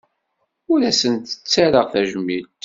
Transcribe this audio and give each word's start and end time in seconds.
Ur 0.71 0.79
asent-ttarraɣ 0.89 1.85
tajmilt. 1.91 2.49